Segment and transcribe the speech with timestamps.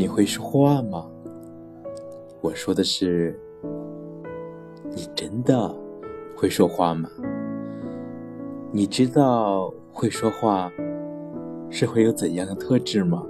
[0.00, 1.06] 你会说话吗？
[2.40, 3.38] 我说的是，
[4.88, 5.70] 你真的
[6.34, 7.06] 会说话吗？
[8.72, 10.72] 你知道会说话
[11.68, 13.22] 是会有怎样的特质吗？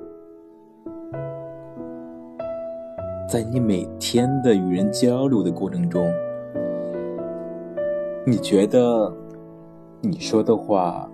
[3.28, 6.08] 在你每天的与人交流的过程中，
[8.24, 9.12] 你觉得
[10.00, 11.10] 你说的话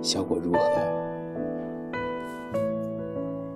[0.00, 0.91] 效果如何？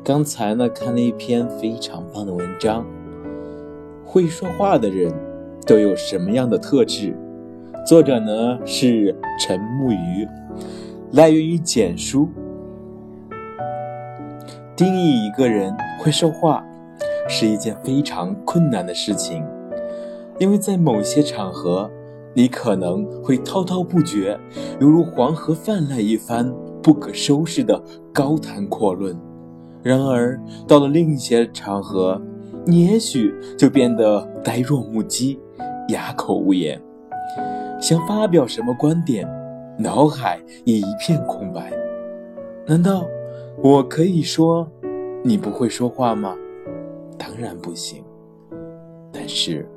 [0.06, 2.86] 刚才呢看了一篇非常棒的文章，
[4.04, 5.12] 会说话的人
[5.66, 7.12] 都有什么样的特质？
[7.84, 10.24] 作者呢是陈木鱼，
[11.10, 12.28] 来源于简书。
[14.76, 16.64] 定义一个人会说话
[17.28, 19.44] 是一件非常困难的事情，
[20.38, 21.90] 因为在某些场合，
[22.32, 24.38] 你可能会滔滔不绝，
[24.80, 29.12] 犹如黄河泛滥一番，不可收拾的高谈阔论；
[29.86, 32.20] 然而，到了另一些场合，
[32.64, 35.38] 你也许就变得呆若木鸡，
[35.90, 36.82] 哑口无言，
[37.80, 39.24] 想发表什么观点，
[39.78, 41.72] 脑海也一片空白。
[42.66, 43.06] 难道？
[43.62, 44.68] 我可以说，
[45.22, 46.34] 你不会说话吗？
[47.16, 48.02] 当然不行。
[49.12, 49.68] 但是，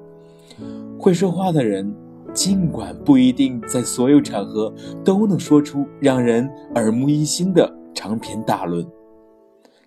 [0.97, 1.95] 会说话的人，
[2.33, 4.73] 尽管不一定在所有场合
[5.05, 8.83] 都能说出让人耳目一新的长篇大论，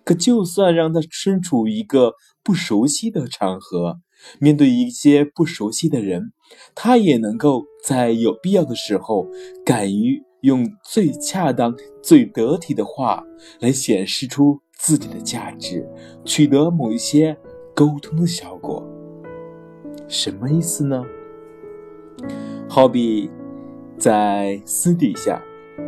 [0.03, 3.99] 可就算让他身处一个不熟悉的场合，
[4.39, 6.33] 面对一些不熟悉的人，
[6.75, 9.27] 他也能够在有必要的时候，
[9.65, 10.23] 敢于。
[10.43, 13.23] 用最恰当、最得体的话
[13.61, 15.87] 来显示出自己的价值，
[16.25, 17.37] 取得某一些
[17.73, 18.85] 沟通的效果。
[20.09, 21.01] 什么意思呢？
[22.67, 23.31] 好比
[23.97, 25.41] 在私底下，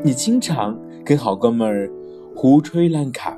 [0.05, 1.91] 你经常跟好哥们儿
[2.33, 3.37] 胡吹乱侃，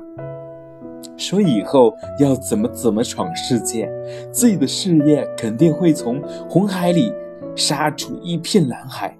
[1.18, 3.90] 说以后要怎么怎么闯世界，
[4.30, 7.12] 自己的事业肯定会从红海里
[7.54, 9.14] 杀出一片蓝海。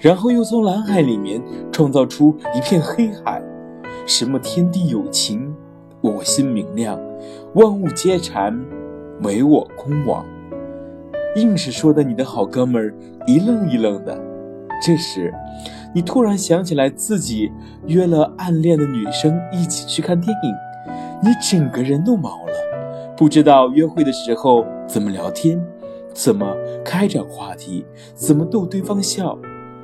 [0.00, 1.40] 然后又从蓝海里面
[1.70, 3.42] 创造出一片黑海，
[4.06, 5.54] 什么天地有情，
[6.00, 6.98] 我心明亮，
[7.54, 8.58] 万物皆禅，
[9.22, 10.24] 唯我空亡。
[11.36, 12.94] 硬是说的你的好哥们儿
[13.26, 14.18] 一愣一愣的。
[14.82, 15.32] 这时，
[15.94, 17.50] 你突然想起来自己
[17.86, 20.54] 约了暗恋的女生一起去看电影，
[21.22, 25.60] 你整个人都毛了，不知道约会的时候怎么聊天，
[26.12, 26.54] 怎么
[26.84, 27.84] 开展话题，
[28.14, 29.38] 怎么逗对方笑。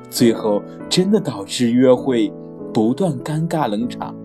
[0.09, 2.31] 最后，真的导致约会
[2.71, 4.15] 不断尴尬冷场。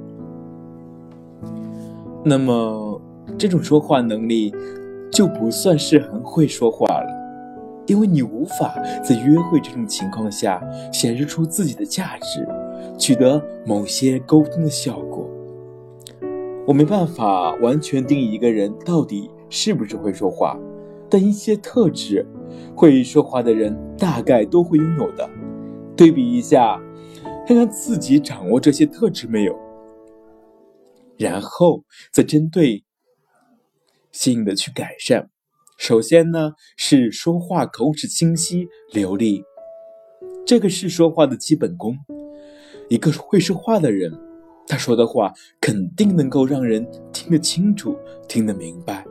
[2.22, 3.00] 那么，
[3.38, 4.54] 这种说话能力
[5.10, 7.08] 就不算是很会说话了，
[7.86, 12.46] 因为你无法在约会这种情况下显示出自己的价值，
[12.98, 15.17] 取得某些沟通的效果。
[16.68, 20.54] 我没办法完全定义一个人到底是不是会说话，
[21.08, 22.26] 但一些特质，
[22.76, 25.26] 会说话的人大概都会拥有的。
[25.96, 26.78] 对比一下，
[27.46, 29.58] 看看自己掌握这些特质没有，
[31.16, 32.84] 然后再针对
[34.12, 35.30] 性的去改善。
[35.78, 39.42] 首先呢，是说话口齿清晰流利，
[40.44, 41.96] 这个是说话的基本功。
[42.90, 44.12] 一个会说话的人，
[44.68, 47.96] 他说的话肯定能够让人听得清楚、
[48.28, 49.04] 听得明白。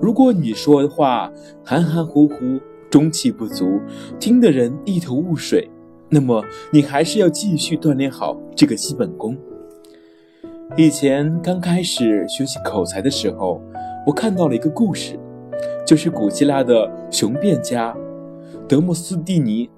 [0.00, 1.30] 如果你说的话
[1.64, 3.80] 含含糊糊、中气不足，
[4.20, 5.68] 听的人一头雾水。
[6.08, 9.36] 那么你还是要继续锻炼好这个基本功。
[10.76, 13.60] 以前刚开始学习口才的时候，
[14.06, 15.18] 我看到了一个故事，
[15.84, 17.96] 就是古希腊的雄辩家
[18.68, 19.68] 德莫斯蒂尼。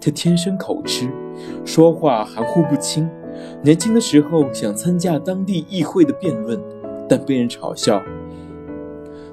[0.00, 1.10] 他天生口吃，
[1.64, 3.10] 说话含糊不清。
[3.62, 6.60] 年轻的时候想参加当地议会的辩论，
[7.08, 8.02] 但被人嘲笑。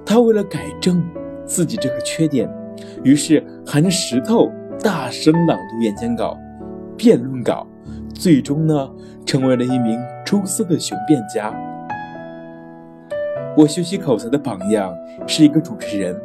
[0.05, 1.03] 他为了改正
[1.45, 2.49] 自己这个缺点，
[3.03, 4.49] 于是含着石头。
[4.81, 6.37] 大声朗读演讲稿、
[6.97, 7.65] 辩论稿，
[8.13, 8.89] 最终呢，
[9.25, 11.53] 成为了一名出色的雄辩家。
[13.55, 14.93] 我学习口才的榜样
[15.25, 16.19] 是一个主持人。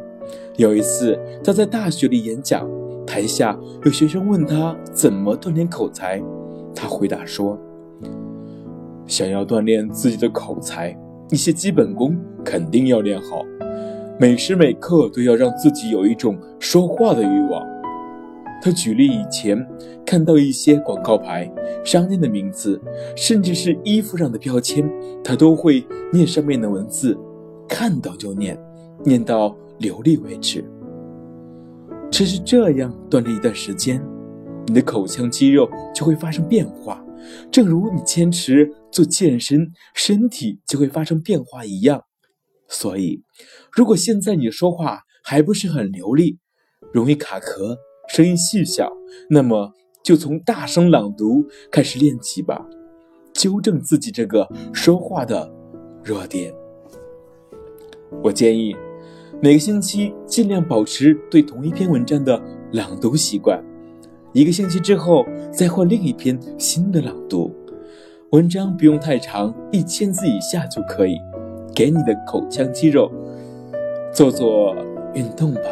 [0.57, 2.69] 有一次，他在大学里演讲，
[3.07, 6.21] 台下有学生问他怎么锻炼口才，
[6.75, 7.57] 他回答说
[9.09, 10.97] ：“想要锻炼自己的口才，
[11.31, 13.43] 一些基本功肯定要练好，
[14.21, 17.67] 每时每刻都要让自己有一种说话的欲望。”
[18.61, 19.65] 他举例以前
[20.05, 21.49] 看到一些广告牌、
[21.85, 22.81] 商店的名字，
[23.17, 24.85] 甚至是衣服上的标签，
[25.23, 27.17] 他都会念上面的文字，
[27.69, 28.59] 看到就念，
[29.05, 30.65] 念到流利为止。
[32.11, 34.03] 只是这样锻炼一段时间，
[34.67, 37.01] 你的口腔肌肉就会发生变化。
[37.53, 42.05] 正如你坚持做健身，身体就会发生变化一样。
[42.69, 43.23] 所以，
[43.73, 46.39] 如果现在你说话还不是很流利，
[46.93, 48.93] 容易卡壳，声音细小，
[49.31, 52.67] 那么就从大声朗读开始练起吧，
[53.33, 55.51] 纠正自己这个说话的
[56.05, 56.53] 弱点。
[58.23, 58.75] 我建议
[59.43, 62.43] 每个星期尽量保持对同一篇文章的
[62.73, 63.63] 朗读习惯，
[64.33, 67.55] 一个星期之后再换另一篇新的朗读。
[68.33, 71.19] 文章不用太长，一千字以下就可以，
[71.75, 73.11] 给你的口腔肌肉
[74.13, 74.77] 做做
[75.15, 75.63] 运动吧。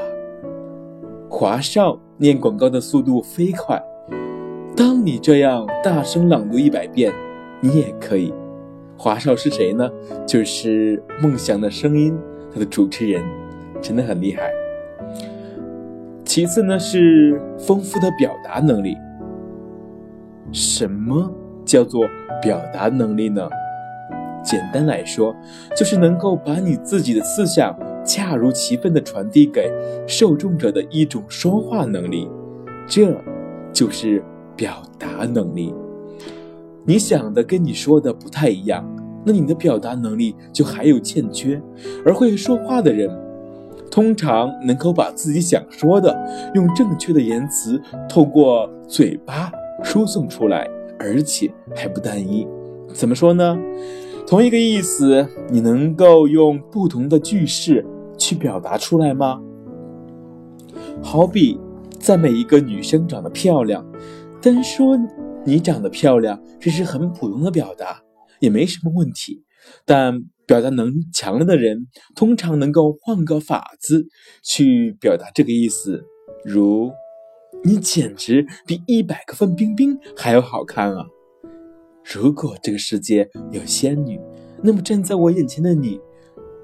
[1.28, 3.78] 华少念广告的速度飞快，
[4.74, 7.12] 当你这样大声朗读一百遍，
[7.60, 8.32] 你也可以。
[8.96, 9.90] 华少是谁呢？
[10.26, 12.14] 就是《梦想的声音》
[12.50, 13.22] 他的主持人，
[13.82, 14.50] 真的很厉害。
[16.24, 18.96] 其次呢是丰富的表达能力。
[20.52, 21.30] 什么
[21.66, 22.02] 叫做
[22.40, 23.46] 表达能力呢？
[24.42, 25.34] 简单来说，
[25.76, 29.68] 就是能够把你自己的思想恰如其分地传递给
[30.06, 32.30] 受众者的一种说话能力，
[32.86, 33.12] 这
[33.72, 34.22] 就是
[34.54, 35.74] 表达能力。
[36.84, 38.88] 你想的跟你说的不太一样，
[39.24, 41.60] 那你的表达能力就还有欠缺。
[42.04, 43.10] 而会说话的人，
[43.90, 46.16] 通常能够把自己想说的
[46.54, 49.50] 用正确的言辞透过嘴巴
[49.82, 52.46] 输送出来，而且还不单一。
[52.94, 53.58] 怎么说呢？
[54.26, 57.86] 同一个意思，你能够用不同的句式
[58.18, 59.40] 去表达出来吗？
[61.02, 61.60] 好比
[61.98, 63.84] 赞美一个女生长得漂亮，
[64.40, 64.98] 单说。
[65.48, 68.02] 你长得漂亮，这是很普通的表达，
[68.40, 69.44] 也没什么问题。
[69.84, 74.08] 但表达能力强了的人，通常能够换个法子
[74.42, 76.04] 去表达这个意思。
[76.44, 76.90] 如，
[77.66, 81.04] 你简直比一百个范冰冰还要好看啊！
[82.04, 84.20] 如果这个世界有仙女，
[84.62, 86.00] 那么站在我眼前的你，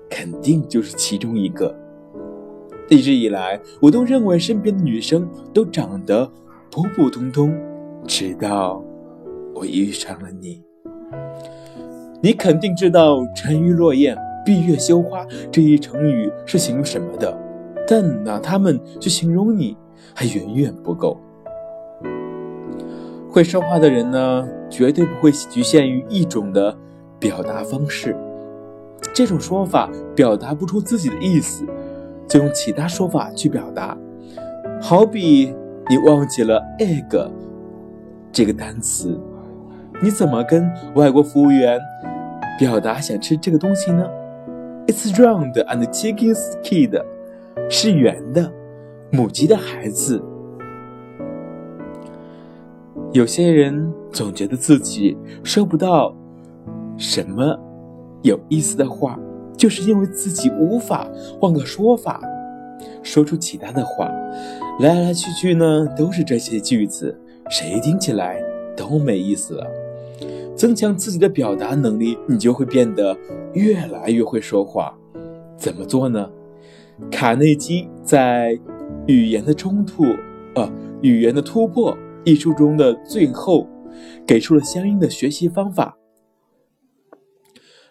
[0.09, 1.77] 肯定就是其中一个。
[2.89, 6.31] 一直以来，我都认为身边的女生都长得
[6.71, 7.53] 普普通通。
[8.07, 8.81] 直到
[9.57, 10.63] 我遇上了你，
[12.23, 14.17] 你肯定知道“沉鱼落雁，
[14.47, 17.37] 闭月羞花”这一成语是形容什么的，
[17.89, 19.77] 但拿它们去形容你，
[20.15, 21.21] 还远远不够。
[23.31, 26.77] 会说话的人呢，绝对不会局限于一种的
[27.19, 28.15] 表达方式，
[29.15, 31.65] 这种说法表达不出自己的意思，
[32.29, 33.97] 就用其他说法去表达。
[34.81, 35.55] 好比
[35.89, 37.31] 你忘记了 egg。
[38.31, 39.21] 这个单词，
[40.03, 41.79] 你怎么跟外国服务员
[42.59, 44.07] 表达想吃这个东西呢
[44.87, 47.03] ？It's round and chicken's kid，
[47.69, 48.51] 是圆的，
[49.15, 50.23] 母鸡的孩子。
[53.13, 55.15] 有些人总觉得自己
[55.45, 56.17] 说不到
[56.97, 57.55] 什么
[58.23, 59.21] 有意思的话，
[59.55, 61.07] 就是因为自己无法
[61.39, 62.23] 换个说法，
[63.03, 64.11] 说出其他的话。
[64.81, 67.21] 来来去去呢，都是这些句子。
[67.51, 68.43] 谁听起来
[68.75, 69.67] 都没意思了。
[70.57, 73.15] 增强自己的表达能力，你就会变得
[73.53, 74.97] 越来越会说话。
[75.59, 76.31] 怎么做呢？
[77.11, 78.55] 卡内基在
[79.07, 80.05] 《语言的冲突》
[80.55, 80.65] 呃，
[81.03, 83.69] 《语言的突破》一书中的最后，
[84.27, 85.99] 给出了相应的学习方法。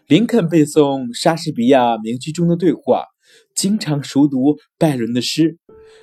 [0.08, 3.06] 林肯背诵莎士比亚名句中的对话，
[3.53, 5.58] 经常熟读拜伦的诗。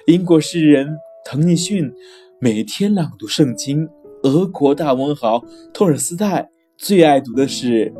[0.06, 1.92] 英国诗人滕尼逊。
[2.40, 3.88] 每天朗读圣经，
[4.22, 7.92] 俄国大文豪托尔斯泰最爱读的是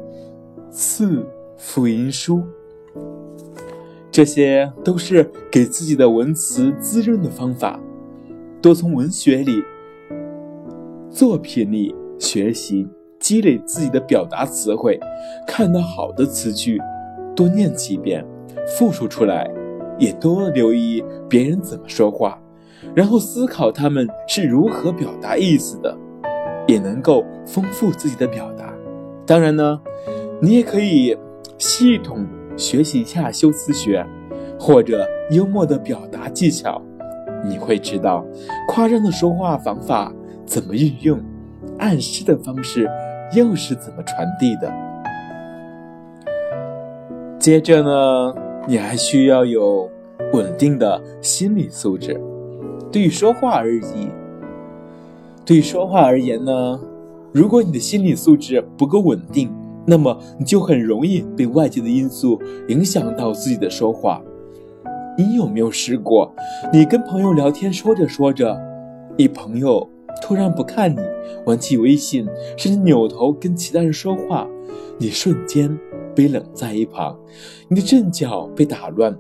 [0.70, 2.40] 四福音书。
[4.18, 7.78] 这些都是给自己的文词滋润的方法。
[8.60, 9.62] 多从文学里、
[11.08, 12.88] 作品里学习，
[13.20, 14.98] 积累自己的表达词汇。
[15.46, 16.80] 看到好的词句，
[17.36, 18.26] 多念几遍，
[18.76, 19.48] 复述出来，
[20.00, 22.42] 也多留意别人怎么说话。
[22.96, 25.96] 然后思考他们是如何表达意思的，
[26.66, 28.74] 也能够丰富自己的表达。
[29.24, 29.80] 当然呢，
[30.42, 31.16] 你也可以
[31.56, 32.26] 系统
[32.58, 34.04] 学习一下修辞学，
[34.58, 36.82] 或者幽默的表达技巧。
[37.44, 38.26] 你会知道
[38.66, 40.12] 夸张的说话方法
[40.44, 41.20] 怎么运用，
[41.78, 42.90] 暗示的方式
[43.32, 44.70] 又是怎么传递的。
[47.38, 48.34] 接着呢，
[48.66, 49.88] 你还需要有
[50.32, 52.20] 稳定的心理素质。
[52.90, 54.10] 对于说话而已，
[55.44, 56.80] 对于说话而言呢，
[57.32, 59.48] 如果你的心理素质不够稳定，
[59.88, 64.22] 那么你就很容易被外界的因素影响到自己的说话。
[65.16, 66.30] 你有没有试过，
[66.70, 68.54] 你跟朋友聊天说着说着，
[69.16, 69.88] 你朋友
[70.20, 71.00] 突然不看你，
[71.46, 72.28] 玩起微信，
[72.58, 74.46] 甚至扭头跟其他人说话，
[74.98, 75.76] 你瞬间
[76.14, 77.18] 被冷在一旁，
[77.68, 79.16] 你的阵脚被打乱，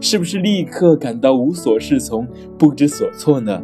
[0.00, 3.60] 是不是立刻感到无所适从、不知所措呢？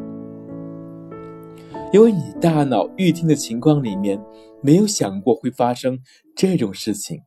[1.93, 4.21] 因为你大脑预听的情况里面
[4.63, 5.99] 没有想过会发生
[6.37, 7.21] 这种事情。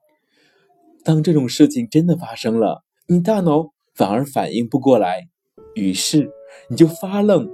[1.03, 5.27] 当这种事情真的发生了，你大脑反而反应不过来，
[5.75, 6.31] 于是
[6.69, 7.49] 你就发愣，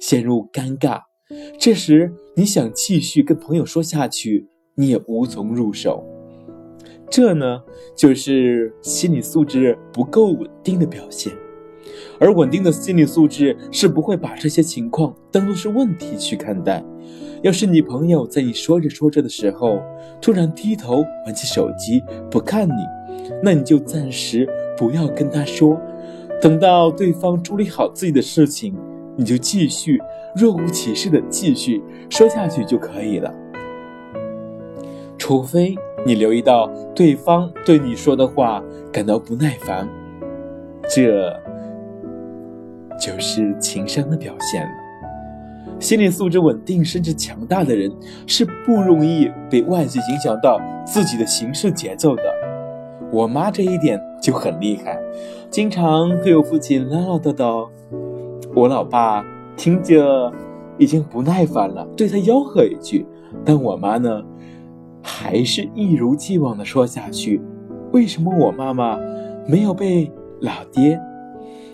[0.00, 1.02] 陷入尴尬。
[1.58, 6.04] 这时你想继续跟朋友说下去，你也无从入手。
[7.10, 7.62] 这呢，
[7.96, 11.32] 就是心理素质不够稳定的表现。
[12.18, 16.82] 而稳定的心理素质是不会把这些情况当作是问题去看待。
[17.42, 19.80] 要是你朋友在你说着说着的时候，
[20.20, 22.86] 突然低头玩起手机不看你，
[23.42, 25.76] 那你就暂时不要跟他说，
[26.40, 28.76] 等到对方处理好自己的事情，
[29.16, 30.00] 你就继续
[30.36, 33.34] 若无其事的继续说下去就可以了。
[35.18, 35.74] 除非
[36.06, 38.62] 你留意到对方对你说的话
[38.92, 39.88] 感到不耐烦，
[40.88, 41.51] 这。
[42.98, 44.68] 就是情商的表现了。
[45.78, 47.90] 心理素质稳定甚至强大的人，
[48.26, 52.22] 是不容易被外界影响到自己的行事节奏的。
[53.10, 54.98] 我妈这一点就很厉害，
[55.50, 57.68] 经常对我父亲唠唠叨叨。
[58.54, 59.24] 我老爸
[59.56, 60.32] 听着
[60.78, 63.04] 已经不耐烦了，对他吆喝一句，
[63.44, 64.22] 但我妈呢，
[65.02, 67.40] 还是一如既往的说下去。
[67.92, 68.98] 为什么我妈妈
[69.46, 71.00] 没有被老爹？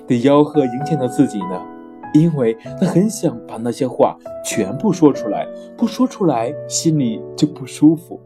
[0.09, 1.63] 的吆喝影响到自己呢，
[2.15, 5.47] 因为他很想把那些话全部说出来，
[5.77, 8.21] 不说出来心里就不舒服。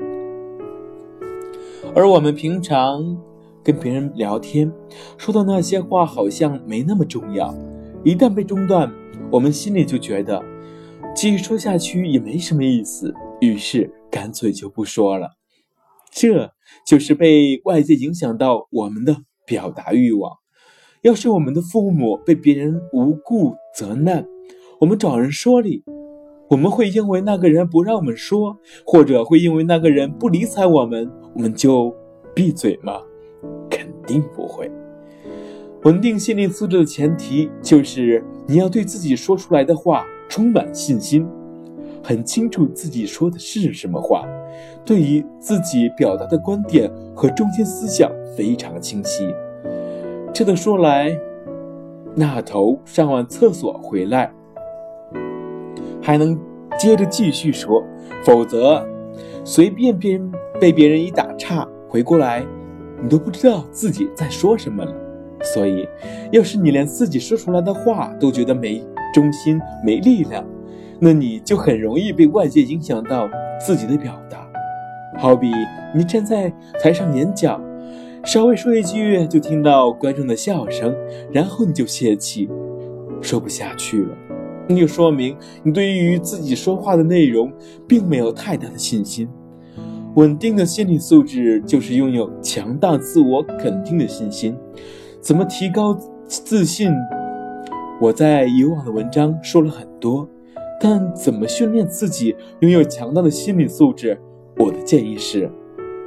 [1.94, 3.18] 而我们平常
[3.62, 4.72] 跟别人聊天
[5.18, 7.54] 说的那些话好像没那么重要，
[8.04, 8.90] 一旦被中断，
[9.30, 10.42] 我们心里就觉得
[11.14, 15.32] 继续说下去也没什么意思，于是干脆就不说了。
[16.10, 16.52] 这
[16.86, 20.41] 就是被外界影响到我们的表达欲望。
[21.02, 24.24] 要是我们的父母被别人无故责难，
[24.78, 25.82] 我们找人说理，
[26.48, 28.56] 我们会因为那个人不让我们说，
[28.86, 31.92] 或者会因为那个人不理睬我们，我们就
[32.32, 33.00] 闭嘴吗？
[33.68, 34.70] 肯定不会。
[35.82, 41.26] 稳定心理素质的前提就是你要对自己说出来的话充满信心，
[42.00, 44.24] 很清楚自己说的是什么话，
[44.84, 49.26] 对于自己表达的观点和中心思想非常清晰。
[50.34, 51.14] 这的说来，
[52.14, 54.32] 那头上完厕所回来，
[56.00, 56.38] 还能
[56.78, 57.84] 接着继续说；
[58.24, 58.82] 否则，
[59.44, 62.42] 随便别人被别人一打岔，回过来，
[63.02, 64.94] 你都不知道自己在说什么了。
[65.42, 65.86] 所以，
[66.30, 70.42] 要是你连自己说出来的话都觉得没中心、没力量，
[70.98, 73.28] 那你就很容易被外界影响到
[73.60, 74.48] 自己的表达。
[75.18, 75.52] 好比
[75.94, 77.62] 你站在台上演讲。
[78.24, 80.94] 稍微说一句，就听到观众的笑声，
[81.32, 82.48] 然后你就泄气，
[83.20, 84.16] 说不下去了。
[84.68, 87.52] 那就说明你对于自己说话的内容
[87.86, 89.28] 并没有太大的信心。
[90.14, 94.56] 稳定的心理素质就是拥有强大自我肯定的信心。
[95.20, 95.92] 怎么提高
[96.24, 96.92] 自信？
[98.00, 100.28] 我在以往的文章说了很多，
[100.80, 104.16] 但怎么训练自己拥有强大的心理素质？
[104.58, 105.50] 我的建议是。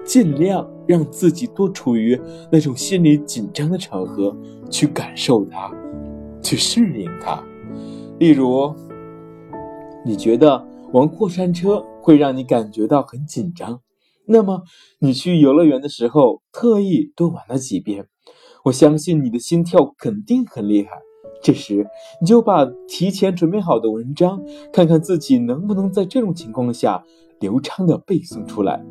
[0.05, 2.19] 尽量让自己多处于
[2.51, 4.35] 那种心理紧张的场合，
[4.69, 5.71] 去感受它，
[6.41, 7.43] 去适应它。
[8.19, 8.73] 例如，
[10.05, 13.81] 你觉得玩过山车会让你感觉到很紧张，
[14.25, 14.63] 那么
[14.99, 18.07] 你去游乐园的时候特意多玩了几遍，
[18.65, 20.91] 我相信你的心跳肯定很厉害。
[21.43, 21.85] 这时，
[22.21, 27.03] 你就把提前准备好的文章，看看自己能不能在这种情况下
[27.39, 28.83] 流畅的背诵出来。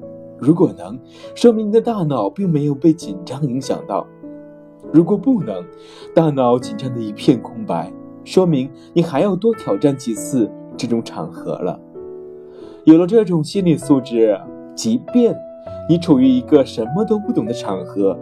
[0.45, 0.99] 如果能，
[1.35, 4.07] 说明你的大脑并没有被紧张影响到；
[4.93, 5.65] 如果不能，
[6.15, 7.91] 大脑紧张的一片空白，
[8.25, 11.81] 说明你还要多挑战几次这种场合了。
[12.85, 14.39] 有了这种心理素质，
[14.75, 15.35] 即便
[15.89, 18.15] 你处于一个什么都不懂的场合，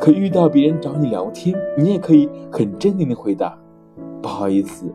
[0.00, 3.58] 可遇到别人找你聊天，你也可以很镇定的回答
[4.22, 4.86] ：“不好意思，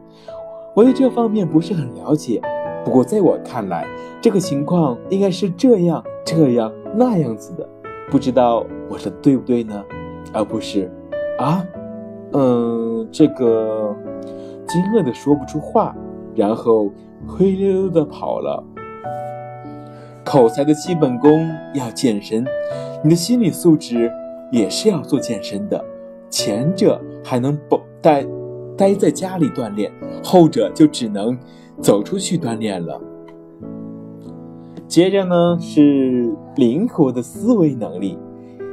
[0.74, 2.42] 我对这方面不是很了解。”
[2.88, 3.86] 不过在我看来，
[4.22, 7.68] 这个情况应该是这样、这样、那样子的，
[8.10, 9.84] 不知道我说对不对呢？
[10.32, 10.90] 而不是，
[11.38, 11.62] 啊，
[12.32, 13.94] 嗯，这个
[14.66, 15.94] 惊愕的说不出话，
[16.34, 16.90] 然后
[17.28, 18.64] 灰溜溜的跑了。
[20.24, 22.46] 口才的基本功要健身，
[23.04, 24.10] 你的心理素质
[24.50, 25.84] 也是要做健身的，
[26.30, 28.26] 前者还能不待
[28.78, 29.92] 待在家里锻炼，
[30.24, 31.38] 后者就只能
[31.82, 33.00] 走出去锻炼了。
[34.88, 38.18] 接着呢是灵活的思维能力，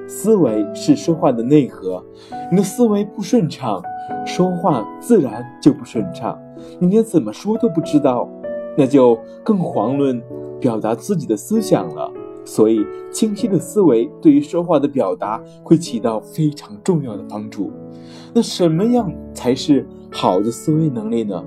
[0.07, 2.05] 思维是说话的内核，
[2.51, 3.83] 你的思维不顺畅，
[4.25, 6.39] 说话自然就不顺畅。
[6.79, 8.29] 你连怎么说都不知道，
[8.79, 10.23] 那就更遑论
[10.61, 12.11] 表达自己的思想了。
[12.45, 17.73] 所以，清晰的思维对于说话的表达会起到非常重要的帮助。
[18.35, 21.43] 那什么样才是好的思维能力呢？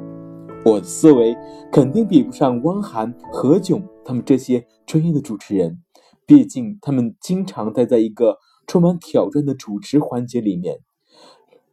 [0.63, 1.35] 我的思维
[1.71, 5.81] 肯定比不上汪涵、何炅他们这些专业的主持人，
[6.25, 10.79] 毕竟他们经常待在一个充满挑战的主持环节里面，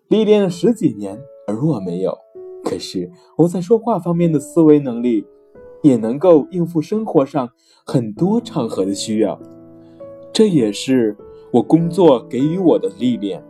[0.08, 2.16] 历练了十几年，而我没有。
[2.62, 5.26] 可是我在说话方面的思维能力。
[5.82, 7.50] 也能够应付生活上
[7.84, 9.38] 很多场合的需要，
[10.32, 11.14] 这也是
[11.52, 13.44] 我工作给予我的历练，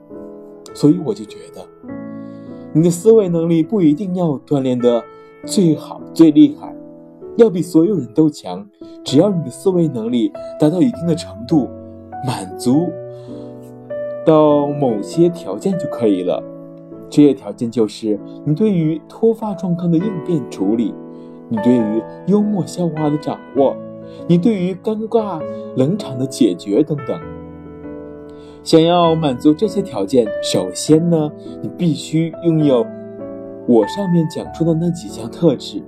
[0.74, 1.64] 所以我就觉得，
[2.72, 5.04] 你的思维能力不一定要锻炼的
[5.44, 6.74] 最好最厉害，
[7.36, 8.66] 要比所有人都强，
[9.04, 11.68] 只要你的思维能力达到一定的程度，
[12.26, 12.88] 满足
[14.24, 16.42] 到某些条件就可以了。
[17.10, 20.94] 这些条件就是你对于突发状况的应变处理。
[21.50, 23.76] 你对于幽默笑话的掌握，
[24.26, 25.42] 你对于尴尬
[25.76, 27.20] 冷场的解决等等，
[28.64, 32.84] 想要满足这些条件，首先呢，你必须拥有
[33.66, 35.82] 我上面讲出的那几项特质。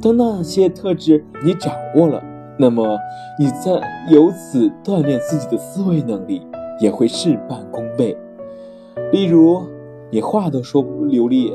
[0.00, 2.22] 当那些特质你掌握了，
[2.58, 2.98] 那么
[3.38, 6.46] 你在由此锻炼自己的思维能力
[6.80, 8.16] 也会事半功倍。
[9.12, 9.62] 例如，
[10.10, 11.52] 你话都说不流利。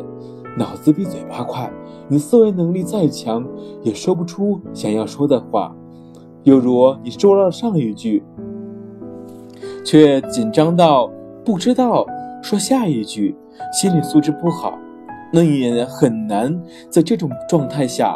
[0.56, 1.68] 脑子比嘴巴快，
[2.08, 3.44] 你思维能力再强，
[3.82, 5.76] 也说不出想要说的话。
[6.44, 8.22] 又如你说了上一句，
[9.84, 11.10] 却紧张到
[11.44, 12.06] 不知道
[12.44, 13.36] 说下一句，
[13.74, 14.78] 心理素质不好，
[15.34, 18.16] 那也很难在这种状态下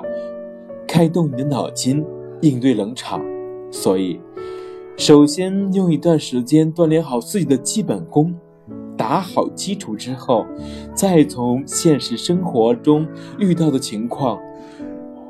[0.88, 2.05] 开动你的脑筋
[2.41, 3.19] 应对冷场。
[3.71, 4.22] 所以，
[4.96, 8.33] 首先用一段时间锻炼好自己的基本功。
[8.96, 10.44] 打好基础之后，
[10.96, 14.39] 再从现实生活中遇到的情况，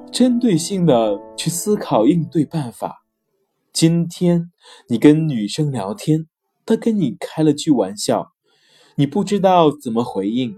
[0.10, 3.04] 针对性的去思考应对办法。
[3.74, 4.52] 今天
[4.88, 6.28] 你跟女生聊天，
[6.66, 8.32] 她跟你开了句玩笑，
[8.96, 10.58] 你不知道怎么回应，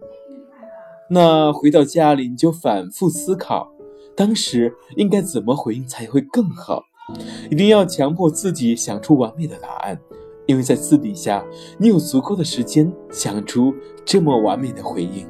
[1.09, 3.71] 那回到家里你就反复思考，
[4.15, 6.83] 当时应该怎么回应才会更好，
[7.49, 9.99] 一定要强迫自己想出完美的答案。
[10.45, 11.45] 因为在私底下，
[11.77, 13.71] 你有足够的时间想出
[14.03, 15.27] 这么完美的回应。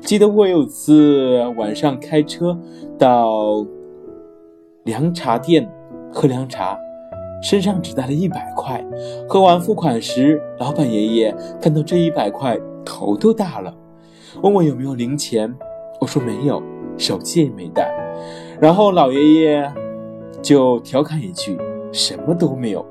[0.00, 2.58] 记得我有次晚上开车
[2.98, 3.64] 到
[4.84, 5.68] 凉茶店
[6.12, 6.76] 喝凉茶，
[7.40, 8.84] 身上只带了一百块。
[9.28, 13.72] 喝完付款时，老板爷爷看到这一百块，头都大了，
[14.42, 15.54] 问我有没有零钱。
[16.00, 16.62] 我说没有，
[16.98, 17.90] 手机也没带。
[18.60, 19.72] 然后老爷爷
[20.42, 21.58] 就调侃一句。
[21.92, 22.84] 什么都没有，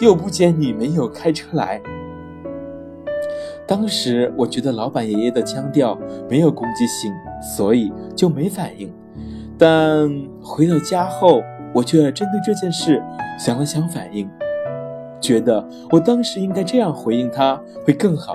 [0.00, 1.80] 又不见你没有开车来。
[3.68, 5.96] 当时我觉得老板爷爷的腔调
[6.28, 7.12] 没有攻击性，
[7.56, 8.92] 所以就没反应。
[9.56, 10.10] 但
[10.42, 11.40] 回到家后，
[11.72, 13.00] 我却针对这件事
[13.38, 14.28] 想了想，反应，
[15.20, 18.34] 觉得我当时应该这样回应他会更好。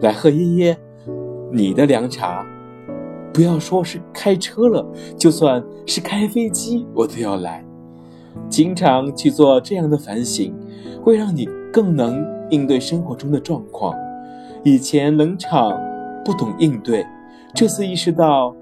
[0.00, 0.78] 来贺爷爷，
[1.52, 2.46] 你的凉茶，
[3.32, 4.86] 不要说是开车了，
[5.16, 7.64] 就算是开飞机，我都要来。
[8.48, 10.54] 经常去做这样的反省，
[11.02, 13.94] 会让你更能应对生活中的状况。
[14.62, 15.72] 以前冷场
[16.24, 17.04] 不懂应对，
[17.54, 18.54] 这次意识到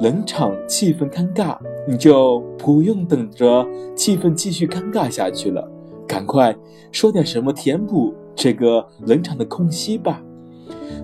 [0.00, 1.56] 冷场气氛尴尬，
[1.88, 3.66] 你就不用等着
[3.96, 5.68] 气氛继续尴尬下去了，
[6.06, 6.54] 赶快
[6.92, 10.22] 说点什么填补这个冷场的空隙吧。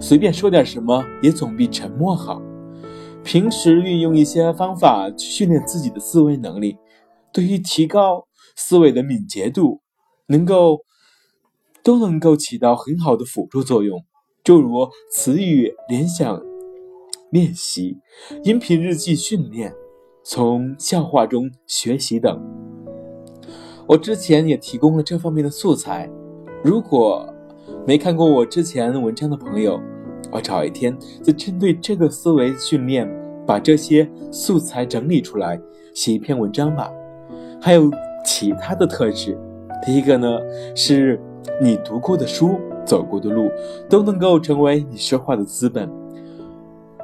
[0.00, 2.40] 随便说点什么也总比沉默好。
[3.24, 6.78] 平时运用一些方法去训练自己的思维能力。
[7.32, 9.82] 对于提高思维的敏捷度，
[10.28, 10.80] 能够
[11.82, 14.02] 都能够起到很好的辅助作用，
[14.42, 16.42] 就如词语联想
[17.30, 17.98] 练习、
[18.44, 19.74] 音频日记训练、
[20.24, 22.40] 从笑话中学习等。
[23.86, 26.10] 我之前也提供了这方面的素材，
[26.64, 27.34] 如果
[27.88, 29.80] 没看过我之前文章的朋友，
[30.30, 33.10] 我找一天就针对这个思维训练，
[33.46, 35.58] 把这些素材整理出来，
[35.94, 36.92] 写一篇文章吧。
[37.58, 37.90] 还有
[38.22, 39.38] 其他的特质，
[39.86, 40.38] 第一个呢，
[40.74, 41.18] 是
[41.62, 43.50] 你读过的书、走过的路，
[43.88, 45.90] 都能够成为你说话的资本。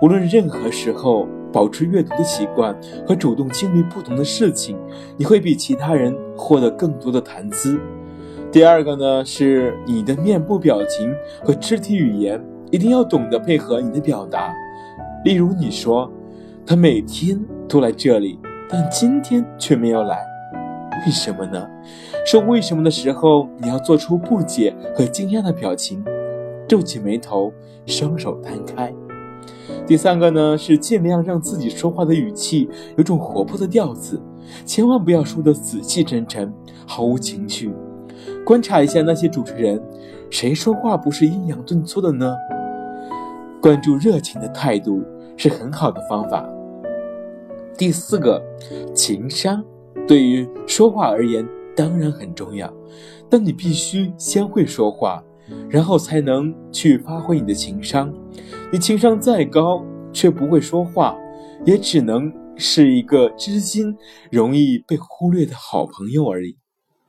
[0.02, 4.76] 无论任何时候，保持阅读的习惯和主动经历不同的事情，
[5.16, 7.80] 你会比其他人获得更多的谈资。
[8.54, 11.12] 第二个呢，是你的面部表情
[11.42, 12.40] 和肢体语言，
[12.70, 14.54] 一定要懂得配合你的表达，
[15.24, 16.08] 例如，你说
[16.64, 18.38] 他每天都来这里，
[18.68, 20.24] 但今天却没有来，
[21.04, 21.68] 为什么呢？
[22.24, 26.04] 说为什么的时候，你要做出不解和惊讶的表情，
[26.68, 27.52] 皱起眉头，
[27.86, 28.94] 双手摊开。
[29.84, 34.22] 第三个呢，是尽量让自己说话的语气有种活泼的调子，
[34.64, 36.54] 千万不要说的死气沉沉，
[36.86, 37.72] 毫无情绪。
[38.44, 39.82] 观察一下那些主持人，
[40.30, 42.36] 谁说话不是抑扬顿挫的呢？
[43.60, 45.02] 关注热情的态度
[45.36, 46.46] 是很好的方法。
[47.78, 48.42] 第四个，
[48.94, 49.64] 情商
[50.06, 52.70] 对于说话而言当然很重要，
[53.30, 55.22] 但你必须先会说话。
[55.68, 58.10] 然后才能去发挥你的情商。
[58.72, 61.14] 你情商再高，却不会说话，
[61.66, 63.94] 也只能是一个知心、
[64.30, 66.56] 容易被忽略的好朋友而已。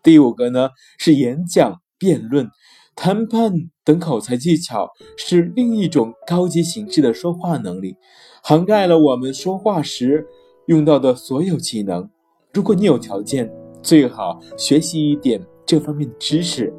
[0.05, 2.47] 第五个呢，是演讲、辩论、
[2.95, 3.51] 谈判
[3.83, 4.87] 等口才技巧，
[5.17, 7.95] 是另一种高级形式的说话能力，
[8.43, 10.23] 涵盖了我们说话时
[10.67, 12.07] 用到的所有技能。
[12.53, 16.71] 如果你有条件，最好学习一点这方面的知识。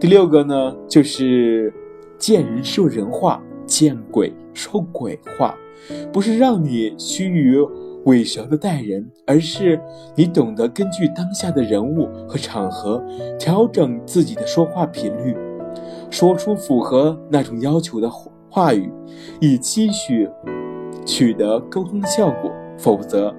[0.00, 1.72] 第六个呢，就是
[2.18, 5.56] 见人说人话，见鬼说鬼话，
[6.12, 7.56] 不是让你虚与
[8.04, 9.80] 委蛇的待人，而是
[10.14, 13.02] 你懂得根据当下的人物和场合
[13.38, 15.36] 调整自己的说话频率，
[16.10, 18.10] 说出符合那种要求的
[18.48, 18.90] 话语，
[19.40, 20.28] 以期许
[21.04, 22.50] 取得沟通效果。
[22.78, 23.34] 否则，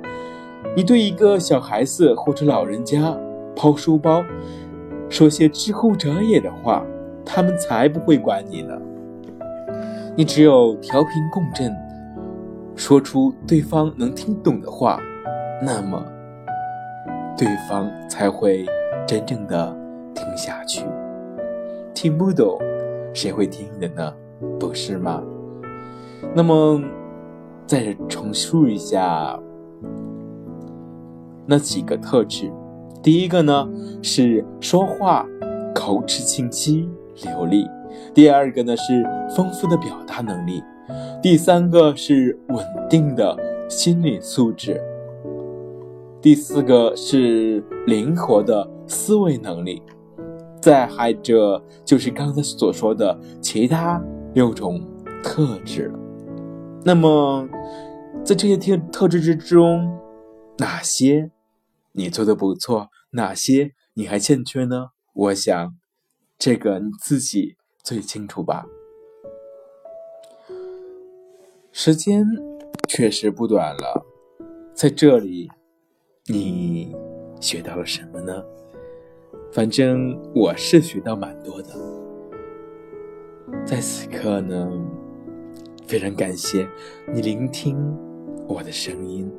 [0.76, 3.17] 你对一个小孩子或者老人家
[3.56, 4.24] 抛书包。
[5.10, 6.86] 说些知乎者也的话，
[7.26, 8.78] 他们才不会管你呢。
[10.15, 11.76] 你只有调频共振，
[12.82, 15.00] 说出对方能听懂的话，
[15.62, 16.04] 那么
[17.38, 18.65] 对方才会
[19.06, 19.72] 真正的
[20.15, 20.84] 听下去。
[21.94, 22.58] 听不懂，
[23.13, 24.12] 谁会听的呢？
[24.60, 25.22] 不是吗？
[26.34, 26.82] 那么，
[27.67, 29.39] 再重述一下
[31.46, 32.52] 那几个特质。
[33.04, 33.70] 第一个呢
[34.02, 35.24] 是说话
[35.76, 36.89] 口齿清晰
[37.24, 37.70] 流利，
[38.12, 40.63] 第二个呢是丰富的表达能力，
[41.21, 43.38] 第三个是稳定的
[43.69, 44.82] 心理素质，
[46.21, 49.82] 第四个是灵活的思维能力，
[50.62, 54.01] 再还者就是刚才所说的其他
[54.34, 54.82] 六种
[55.23, 55.91] 特质。
[56.84, 57.47] 那么
[58.23, 59.99] 在这些特特质之中，
[60.58, 61.32] 哪些？
[61.93, 64.88] 你做的不错，哪些你还欠缺呢？
[65.13, 65.75] 我想，
[66.39, 68.65] 这个你自己最清楚吧。
[71.71, 72.25] 时间
[72.88, 74.05] 确实不短了，
[74.73, 75.49] 在这里，
[76.27, 76.93] 你
[77.39, 78.43] 学到了什么呢？
[79.53, 81.69] 反正我是学到蛮多的。
[83.65, 84.71] 在此刻呢，
[85.88, 86.67] 非常感谢
[87.13, 87.77] 你聆听
[88.47, 89.31] 我的声音，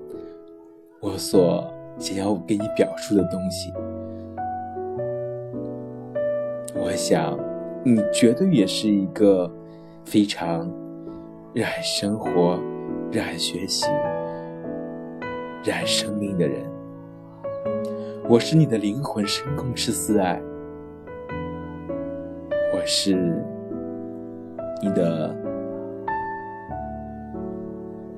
[1.00, 1.64] 我所。
[1.98, 3.70] 想要给你表述的东西，
[6.74, 7.38] 我想
[7.84, 9.48] 你绝对也是一个
[10.02, 10.72] 非常
[11.54, 12.58] 热爱生活、
[13.10, 13.86] 热爱学习、
[15.62, 16.64] 热爱生命的人。
[18.26, 20.40] 我是你的灵魂深空师四爱，
[22.72, 23.14] 我是
[24.80, 25.36] 你的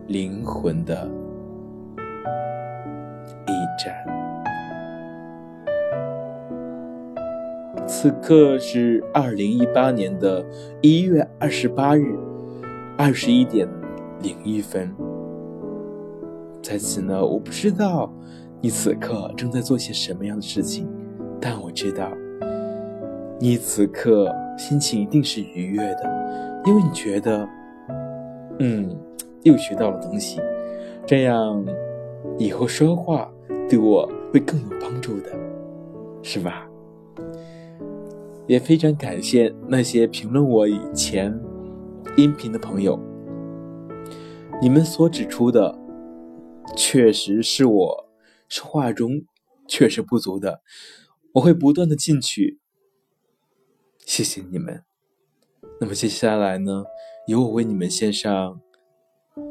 [0.06, 0.94] 灵魂的。
[3.76, 3.92] 站。
[7.84, 10.46] 此刻是二零一八年的
[10.80, 12.16] 一月二十八日
[12.96, 13.68] 二十一点
[14.22, 14.94] 零一分。
[16.62, 18.12] 在此呢，我不知道
[18.60, 20.88] 你此刻正在做些什么样的事情，
[21.40, 22.10] 但我知道
[23.38, 27.48] 你此刻心情一定是愉悦的，因为你觉得，
[28.60, 28.96] 嗯，
[29.42, 30.40] 又学到了东西，
[31.04, 31.64] 这样
[32.38, 33.30] 以后说话。
[33.66, 35.30] 对我会更有帮助的，
[36.22, 36.68] 是吧？
[38.46, 41.34] 也非常感谢那些评论我以前
[42.16, 42.96] 音频的朋友，
[44.62, 45.76] 你们所指出的，
[46.76, 48.08] 确实是我
[48.48, 49.24] 说话中
[49.66, 50.62] 确实不足的，
[51.32, 52.60] 我会不断的进取。
[54.06, 54.84] 谢谢你们。
[55.80, 56.84] 那么接下来呢，
[57.26, 58.60] 由我为你们献上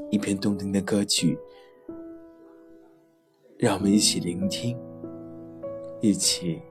[0.10, 1.38] 一篇动听的歌曲。
[3.58, 4.78] 让我们一起聆听，
[6.02, 6.62] 一起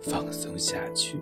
[0.00, 1.20] 放松下去。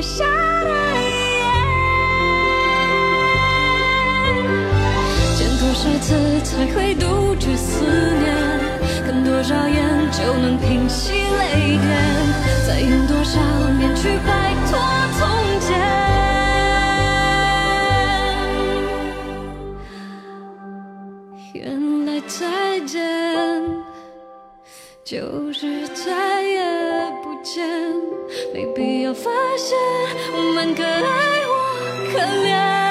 [0.00, 0.24] 写下
[0.62, 1.42] 一页，
[5.36, 8.26] 见多少次才会杜绝思念？
[9.04, 9.82] 看多少眼
[10.12, 11.84] 就能平息泪点？
[12.64, 14.78] 再用多少年去摆脱
[15.18, 15.26] 从
[15.66, 15.68] 前？
[21.54, 23.02] 原来再见
[25.02, 26.62] 就是再也
[27.24, 27.66] 不见。
[28.52, 29.76] 没必要发现
[30.34, 31.00] 我们可爱
[31.46, 32.87] 我可怜。